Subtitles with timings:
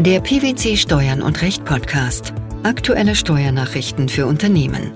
[0.00, 2.34] Der PwC Steuern und Recht Podcast.
[2.64, 4.90] Aktuelle Steuernachrichten für Unternehmen.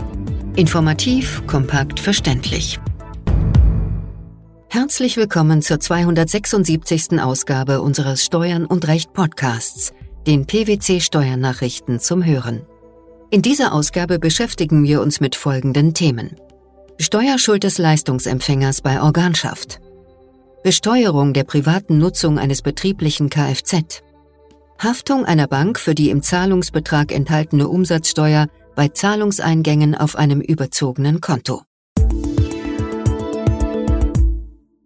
[0.56, 2.80] Informativ, kompakt, verständlich.
[4.68, 7.20] Herzlich willkommen zur 276.
[7.20, 9.92] Ausgabe unseres Steuern und Recht Podcasts,
[10.26, 12.62] den PwC Steuernachrichten zum Hören.
[13.30, 16.34] In dieser Ausgabe beschäftigen wir uns mit folgenden Themen.
[16.98, 19.80] Steuerschuld des Leistungsempfängers bei Organschaft.
[20.64, 24.02] Besteuerung der privaten Nutzung eines betrieblichen Kfz.
[24.78, 28.46] Haftung einer Bank für die im Zahlungsbetrag enthaltene Umsatzsteuer
[28.76, 31.62] bei Zahlungseingängen auf einem überzogenen Konto.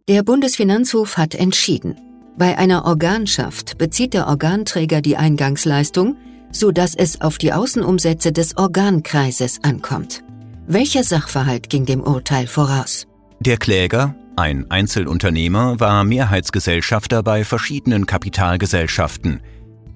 [0.09, 1.97] Der Bundesfinanzhof hat entschieden.
[2.39, 6.17] Bei einer Organschaft bezieht der Organträger die Eingangsleistung,
[6.51, 10.25] so dass es auf die Außenumsätze des Organkreises ankommt.
[10.67, 13.07] Welcher Sachverhalt ging dem Urteil voraus?
[13.41, 19.43] Der Kläger, ein Einzelunternehmer, war Mehrheitsgesellschafter bei verschiedenen Kapitalgesellschaften.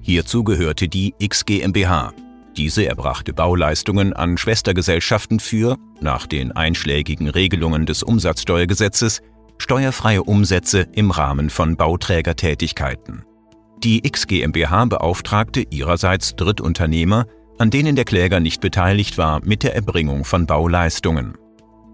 [0.06, 2.12] Hierzu gehörte die X GmbH.
[2.56, 9.20] Diese erbrachte Bauleistungen an Schwestergesellschaften für, nach den einschlägigen Regelungen des Umsatzsteuergesetzes,
[9.58, 13.24] steuerfreie Umsätze im Rahmen von Bauträgertätigkeiten.
[13.82, 17.26] Die X GmbH beauftragte ihrerseits Drittunternehmer,
[17.58, 21.36] an denen der Kläger nicht beteiligt war, mit der Erbringung von Bauleistungen.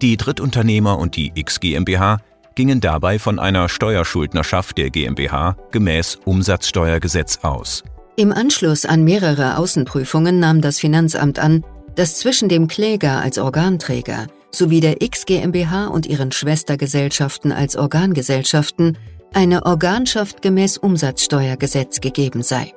[0.03, 2.19] Die Drittunternehmer und die X GmbH
[2.53, 7.83] gingen dabei von einer Steuerschuldnerschaft der GmbH gemäß Umsatzsteuergesetz aus.
[8.15, 11.63] Im Anschluss an mehrere Außenprüfungen nahm das Finanzamt an,
[11.95, 18.99] dass zwischen dem Kläger als Organträger sowie der X GmbH und ihren Schwestergesellschaften als Organgesellschaften
[19.33, 22.75] eine Organschaft gemäß Umsatzsteuergesetz gegeben sei.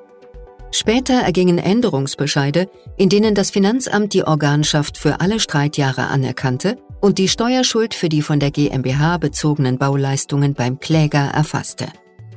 [0.71, 7.27] Später ergingen Änderungsbescheide, in denen das Finanzamt die Organschaft für alle Streitjahre anerkannte und die
[7.27, 11.85] Steuerschuld für die von der GmbH bezogenen Bauleistungen beim Kläger erfasste.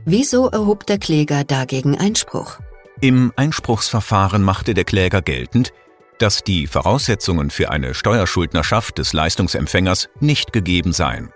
[0.05, 2.59] Wieso erhob der Kläger dagegen Einspruch?
[3.01, 5.73] Im Einspruchsverfahren machte der Kläger geltend,
[6.19, 11.31] dass die Voraussetzungen für eine Steuerschuldnerschaft des Leistungsempfängers nicht gegeben seien.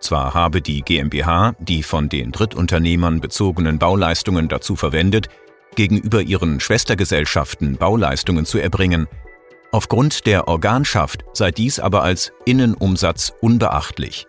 [0.00, 5.28] Zwar habe die GmbH die von den Drittunternehmern bezogenen Bauleistungen dazu verwendet,
[5.74, 9.06] gegenüber ihren Schwestergesellschaften Bauleistungen zu erbringen,
[9.72, 14.26] Aufgrund der Organschaft sei dies aber als Innenumsatz unbeachtlich.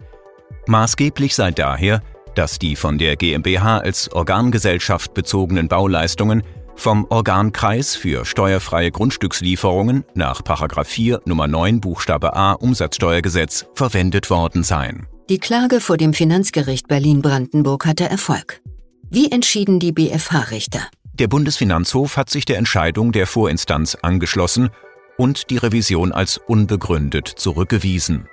[0.68, 2.04] Maßgeblich sei daher,
[2.36, 6.44] dass die von der GmbH als Organgesellschaft bezogenen Bauleistungen
[6.76, 10.42] vom Organkreis für steuerfreie Grundstückslieferungen nach
[10.84, 15.08] 4 Nummer 9 Buchstabe a Umsatzsteuergesetz verwendet worden seien.
[15.30, 18.62] Die Klage vor dem Finanzgericht Berlin-Brandenburg hatte Erfolg.
[19.10, 20.82] Wie entschieden die BFH-Richter?
[21.14, 24.70] Der Bundesfinanzhof hat sich der Entscheidung der Vorinstanz angeschlossen
[25.18, 28.28] und die Revision als unbegründet zurückgewiesen.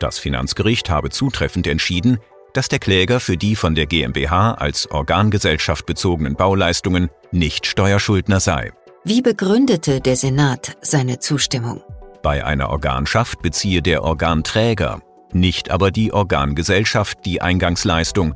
[0.00, 2.18] Das Finanzgericht habe zutreffend entschieden,
[2.56, 8.72] dass der Kläger für die von der GmbH als Organgesellschaft bezogenen Bauleistungen nicht Steuerschuldner sei.
[9.04, 11.82] Wie begründete der Senat seine Zustimmung?
[12.22, 15.00] Bei einer Organschaft beziehe der Organträger,
[15.32, 18.34] nicht aber die Organgesellschaft die Eingangsleistung,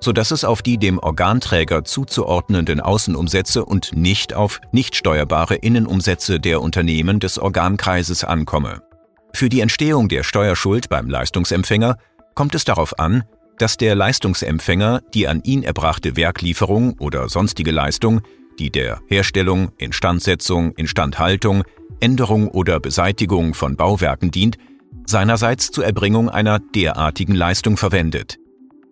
[0.00, 6.40] so dass es auf die dem Organträger zuzuordnenden Außenumsätze und nicht auf nicht steuerbare Innenumsätze
[6.40, 8.82] der Unternehmen des Organkreises ankomme.
[9.32, 11.98] Für die Entstehung der Steuerschuld beim Leistungsempfänger
[12.34, 13.24] kommt es darauf an,
[13.60, 18.22] dass der Leistungsempfänger die an ihn erbrachte Werklieferung oder sonstige Leistung,
[18.58, 21.64] die der Herstellung, Instandsetzung, Instandhaltung,
[22.00, 24.56] Änderung oder Beseitigung von Bauwerken dient,
[25.06, 28.38] seinerseits zur Erbringung einer derartigen Leistung verwendet.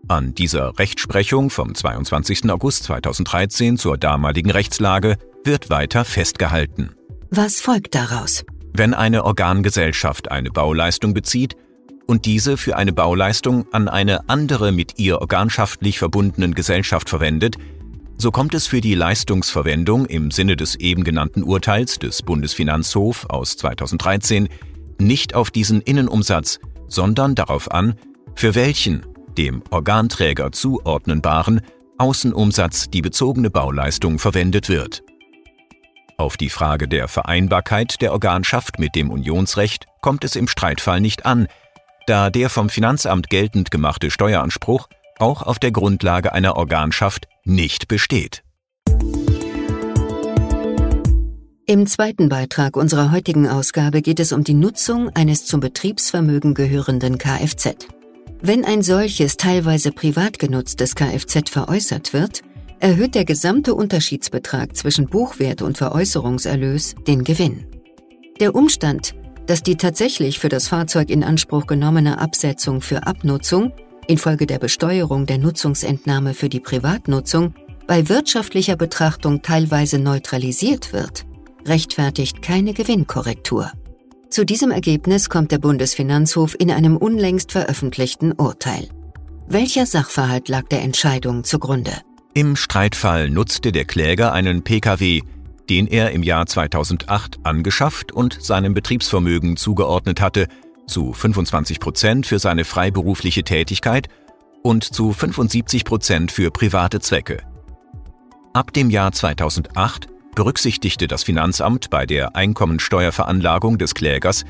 [0.07, 2.51] An dieser Rechtsprechung vom 22.
[2.51, 6.95] August 2013 zur damaligen Rechtslage wird weiter festgehalten.
[7.31, 8.45] Was folgt daraus?
[8.75, 11.57] Wenn eine Organgesellschaft eine Bauleistung bezieht
[12.09, 17.57] und diese für eine Bauleistung an eine andere mit ihr organschaftlich verbundenen Gesellschaft verwendet,
[18.17, 23.57] so kommt es für die Leistungsverwendung im Sinne des eben genannten Urteils des Bundesfinanzhof aus
[23.59, 24.49] 2013
[24.99, 26.59] nicht auf diesen Innenumsatz,
[26.89, 27.95] sondern darauf an,
[28.35, 31.61] für welchen dem Organträger zuordnenbaren
[31.99, 35.03] Außenumsatz die bezogene Bauleistung verwendet wird.
[36.17, 41.27] Auf die Frage der Vereinbarkeit der Organschaft mit dem Unionsrecht kommt es im Streitfall nicht
[41.27, 41.47] an,
[42.09, 44.89] da der vom Finanzamt geltend gemachte Steueranspruch
[45.19, 48.43] auch auf der Grundlage einer Organschaft nicht besteht.
[51.67, 57.19] Im zweiten Beitrag unserer heutigen Ausgabe geht es um die Nutzung eines zum Betriebsvermögen gehörenden
[57.19, 57.77] Kfz.
[58.41, 62.41] Wenn ein solches teilweise privat genutztes Kfz veräußert wird,
[62.81, 67.67] erhöht der gesamte Unterschiedsbetrag zwischen Buchwert und Veräußerungserlös den Gewinn.
[68.41, 69.15] Der Umstand,
[69.49, 73.73] dass die tatsächlich für das Fahrzeug in Anspruch genommene Absetzung für Abnutzung
[74.07, 77.55] infolge der Besteuerung der Nutzungsentnahme für die Privatnutzung
[77.87, 81.25] bei wirtschaftlicher Betrachtung teilweise neutralisiert wird,
[81.67, 83.73] rechtfertigt keine Gewinnkorrektur.
[84.29, 88.89] Zu diesem Ergebnis kommt der Bundesfinanzhof in einem unlängst veröffentlichten Urteil.
[89.47, 91.93] Welcher Sachverhalt lag der Entscheidung zugrunde?
[92.35, 95.23] Im Streitfall nutzte der Kläger einen Pkw,
[95.69, 100.49] den er im Jahr 2008 angeschafft und seinem Betriebsvermögen zugeordnet hatte,
[100.87, 104.09] zu 25 Prozent für seine freiberufliche Tätigkeit
[104.63, 107.43] und zu 75 Prozent für private Zwecke.
[108.53, 114.45] Ab dem Jahr 2008 berücksichtigte das Finanzamt bei der Einkommensteuerveranlagung des Klägers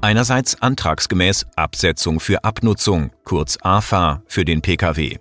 [0.00, 5.18] einerseits antragsgemäß Absetzung für Abnutzung, kurz AFA, für den Pkw.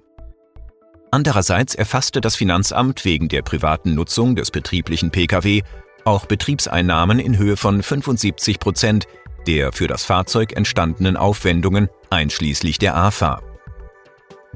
[1.15, 5.61] Andererseits erfasste das Finanzamt wegen der privaten Nutzung des betrieblichen Pkw
[6.03, 9.07] auch Betriebseinnahmen in Höhe von 75 Prozent
[9.47, 13.41] der für das Fahrzeug entstandenen Aufwendungen einschließlich der AFA.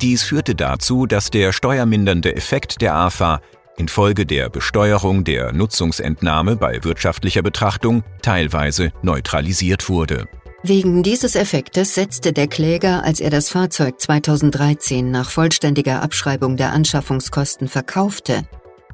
[0.02, 3.40] Dies führte dazu, dass der steuermindernde Effekt der AFA
[3.78, 10.28] infolge der Besteuerung der Nutzungsentnahme bei wirtschaftlicher Betrachtung teilweise neutralisiert wurde.
[10.62, 16.74] Wegen dieses Effektes setzte der Kläger, als er das Fahrzeug 2013 nach vollständiger Abschreibung der
[16.74, 18.44] Anschaffungskosten verkaufte,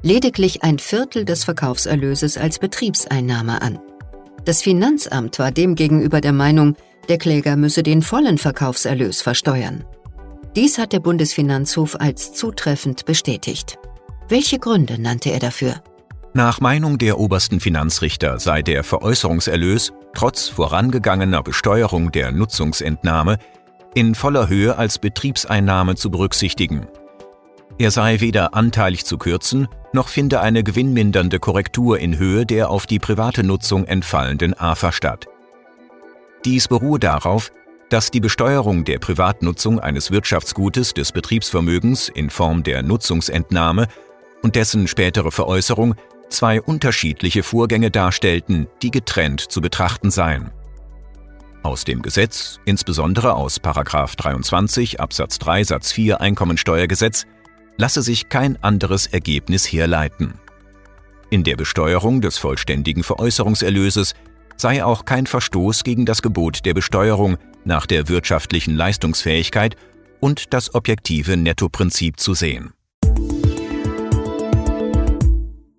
[0.00, 3.80] lediglich ein Viertel des Verkaufserlöses als Betriebseinnahme an.
[4.44, 6.76] Das Finanzamt war demgegenüber der Meinung,
[7.08, 9.84] der Kläger müsse den vollen Verkaufserlös versteuern.
[10.54, 13.76] Dies hat der Bundesfinanzhof als zutreffend bestätigt.
[14.28, 15.82] Welche Gründe nannte er dafür?
[16.36, 23.38] Nach Meinung der obersten Finanzrichter sei der Veräußerungserlös trotz vorangegangener Besteuerung der Nutzungsentnahme
[23.94, 26.88] in voller Höhe als Betriebseinnahme zu berücksichtigen.
[27.78, 32.84] Er sei weder anteilig zu kürzen, noch finde eine gewinnmindernde Korrektur in Höhe der auf
[32.84, 35.28] die private Nutzung entfallenden AFA statt.
[36.44, 37.50] Dies beruhe darauf,
[37.88, 43.88] dass die Besteuerung der Privatnutzung eines Wirtschaftsgutes des Betriebsvermögens in Form der Nutzungsentnahme
[44.42, 45.94] und dessen spätere Veräußerung
[46.28, 50.50] zwei unterschiedliche Vorgänge darstellten, die getrennt zu betrachten seien.
[51.62, 57.26] Aus dem Gesetz, insbesondere aus 23 Absatz 3 Satz 4 Einkommensteuergesetz,
[57.76, 60.34] lasse sich kein anderes Ergebnis herleiten.
[61.28, 64.14] In der Besteuerung des vollständigen Veräußerungserlöses
[64.56, 69.76] sei auch kein Verstoß gegen das Gebot der Besteuerung nach der wirtschaftlichen Leistungsfähigkeit
[70.20, 72.75] und das objektive Nettoprinzip zu sehen.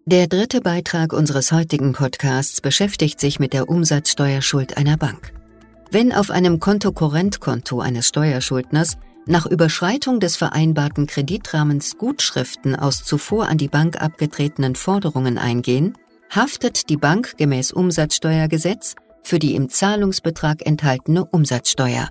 [0.10, 5.34] Der dritte Beitrag unseres heutigen Podcasts beschäftigt sich mit der Umsatzsteuerschuld einer Bank.
[5.92, 8.96] Wenn auf einem Kontokorrentkonto eines Steuerschuldners
[9.26, 15.98] nach Überschreitung des vereinbarten Kreditrahmens Gutschriften aus zuvor an die Bank abgetretenen Forderungen eingehen,
[16.34, 22.08] haftet die Bank gemäß Umsatzsteuergesetz für die im Zahlungsbetrag enthaltene Umsatzsteuer.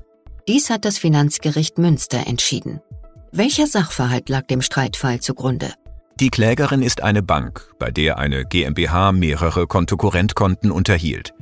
[0.47, 2.83] Dies hat das Finanzgericht Münster entschieden.
[3.33, 5.73] Welcher Sachverhalt lag dem Streitfall zugrunde?
[6.19, 11.35] Die Klägerin ist eine Bank, bei der eine GmbH mehrere Kontokorrentkonten unterhielt.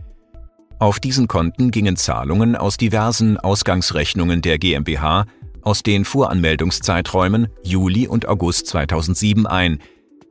[0.81, 5.26] Auf diesen Konten gingen Zahlungen aus diversen Ausgangsrechnungen der GmbH
[5.62, 9.79] aus den Voranmeldungszeiträumen Juli und August 2007 ein,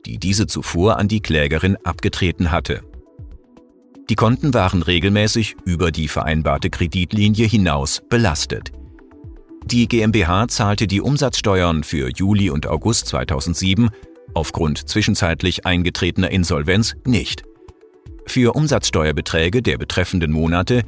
[0.04, 2.82] die diese zuvor an die Klägerin abgetreten hatte.
[4.10, 8.72] Die Konten waren regelmäßig über die vereinbarte Kreditlinie hinaus belastet.
[9.64, 13.88] Die GmbH zahlte die Umsatzsteuern für Juli und August 2007
[14.34, 17.44] aufgrund zwischenzeitlich eingetretener Insolvenz nicht.
[18.26, 20.82] Für Umsatzsteuerbeträge der betreffenden Monate,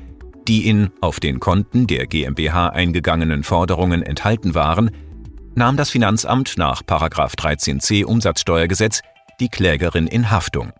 [0.48, 4.90] die in auf den Konten der GmbH eingegangenen Forderungen enthalten waren,
[5.54, 9.00] nahm das Finanzamt nach 13c Umsatzsteuergesetz
[9.40, 10.72] die Klägerin in Haftung.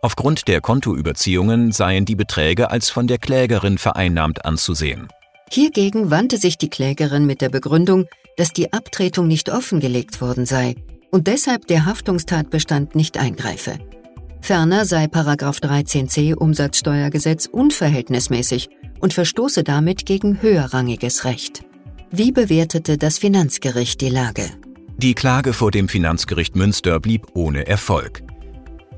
[0.00, 5.08] Aufgrund der Kontoüberziehungen seien die Beträge als von der Klägerin vereinnahmt anzusehen.
[5.50, 10.76] Hiergegen wandte sich die Klägerin mit der Begründung, dass die Abtretung nicht offengelegt worden sei
[11.10, 13.78] und deshalb der Haftungstatbestand nicht eingreife.
[14.40, 21.62] Ferner sei 13c Umsatzsteuergesetz unverhältnismäßig und verstoße damit gegen höherrangiges Recht.
[22.10, 24.44] Wie bewertete das Finanzgericht die Lage?
[24.96, 28.22] Die Klage vor dem Finanzgericht Münster blieb ohne Erfolg.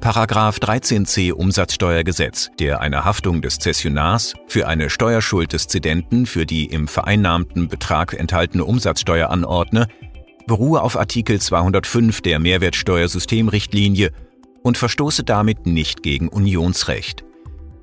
[0.00, 6.64] Paragraph 13c Umsatzsteuergesetz, der eine Haftung des Zessionars für eine Steuerschuld des Zedenten für die
[6.67, 9.88] im vereinnahmten Betrag enthaltene Umsatzsteuer anordne,
[10.50, 14.11] beruhe auf Artikel 205 der Mehrwertsteuersystemrichtlinie
[14.64, 17.25] und verstoße damit nicht gegen Unionsrecht.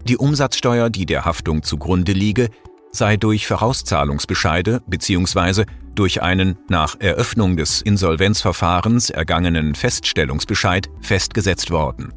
[0.04, 2.50] Die Umsatzsteuer, die der Haftung zugrunde liege,
[2.92, 5.64] sei durch Vorauszahlungsbescheide bzw.
[5.96, 12.16] durch einen nach Eröffnung des Insolvenzverfahrens ergangenen Feststellungsbescheid festgesetzt worden.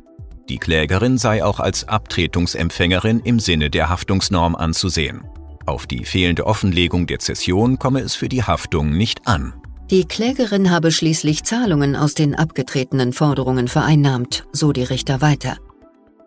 [0.48, 5.22] Die Klägerin sei auch als Abtretungsempfängerin im Sinne der Haftungsnorm anzusehen.
[5.64, 9.52] Auf die fehlende Offenlegung der Zession komme es für die Haftung nicht an.
[9.90, 15.56] Die Klägerin habe schließlich Zahlungen aus den abgetretenen Forderungen vereinnahmt, so die Richter weiter.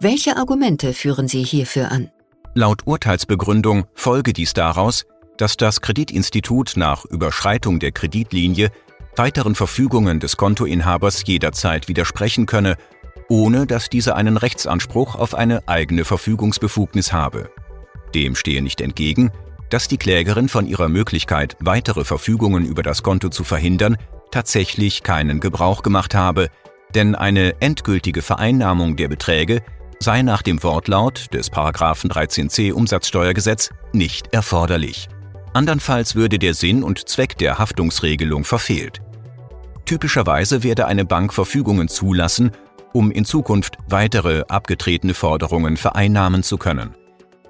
[0.01, 2.12] Welche Argumente führen Sie hierfür an?
[2.55, 5.05] Laut Urteilsbegründung folge dies daraus,
[5.38, 8.70] dass das Kreditinstitut nach Überschreitung der Kreditlinie
[9.15, 12.75] weiteren Verfügungen des Kontoinhabers jederzeit widersprechen könne,
[13.29, 17.50] ohne dass dieser einen Rechtsanspruch auf eine eigene Verfügungsbefugnis habe.
[18.13, 19.32] Dem stehe nicht entgegen,
[19.73, 23.97] dass die Klägerin von ihrer Möglichkeit, weitere Verfügungen über das Konto zu verhindern,
[24.29, 26.49] tatsächlich keinen Gebrauch gemacht habe,
[26.93, 29.63] denn eine endgültige Vereinnahmung der Beträge
[29.99, 35.09] sei nach dem Wortlaut des 13c Umsatzsteuergesetz nicht erforderlich.
[35.53, 39.01] Andernfalls würde der Sinn und Zweck der Haftungsregelung verfehlt.
[39.85, 42.51] Typischerweise werde eine Bank Verfügungen zulassen,
[42.93, 46.93] um in Zukunft weitere abgetretene Forderungen vereinnahmen zu können.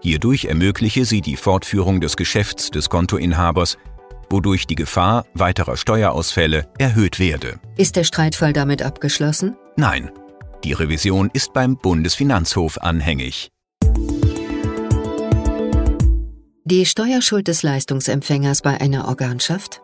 [0.04, 3.78] Hierdurch ermögliche sie die Fortführung des Geschäfts des Kontoinhabers,
[4.30, 7.62] wodurch die Gefahr weiterer Steuerausfälle erhöht werde.
[7.78, 9.56] Ist der Streitfall damit abgeschlossen?
[9.78, 10.12] Nein,
[10.66, 13.50] die Revision ist beim Bundesfinanzhof anhängig.
[16.66, 19.82] Die Steuerschuld des Leistungsempfängers bei einer Organschaft,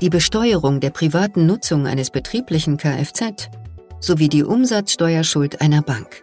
[0.00, 3.48] die Besteuerung der privaten Nutzung eines betrieblichen Kfz
[3.98, 6.22] sowie die Umsatzsteuerschuld einer Bank.